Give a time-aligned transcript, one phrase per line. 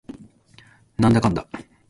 [0.97, 1.47] なんだかんだ